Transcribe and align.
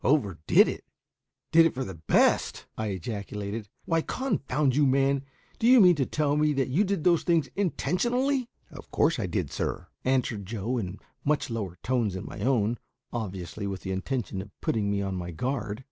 "Overdid 0.03 0.67
it? 0.67 0.83
Did 1.51 1.67
it 1.67 1.75
for 1.75 1.83
the 1.85 1.93
best?" 1.93 2.65
I 2.75 2.87
ejaculated. 2.87 3.69
"Why, 3.85 4.01
confound 4.01 4.75
you, 4.75 4.87
man, 4.87 5.23
do 5.59 5.67
you 5.67 5.79
mean 5.79 5.93
to 5.97 6.07
tell 6.07 6.35
me 6.37 6.53
that 6.53 6.69
you 6.69 6.83
did 6.83 7.03
those 7.03 7.21
things 7.21 7.49
intentionally?" 7.55 8.49
"Of 8.71 8.89
course 8.89 9.19
I 9.19 9.27
did, 9.27 9.51
sir," 9.51 9.89
answered 10.03 10.47
Joe, 10.47 10.79
in 10.79 10.97
much 11.23 11.51
lower 11.51 11.77
tones 11.83 12.15
than 12.15 12.25
my 12.25 12.39
own, 12.39 12.79
obviously 13.13 13.67
with 13.67 13.81
the 13.81 13.91
intention 13.91 14.41
of 14.41 14.49
putting 14.59 14.89
me 14.89 15.03
on 15.03 15.13
my 15.13 15.29
guard. 15.29 15.79